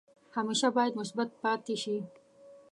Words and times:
همیشه 0.35 0.67
باید 0.75 0.93
مثبت 1.01 1.29
پاتې 1.41 1.75
شئ. 1.81 1.97